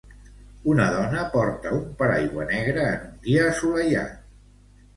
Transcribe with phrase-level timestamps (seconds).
[0.71, 4.21] Una dona porta un paraigua negre en un dia assolellat.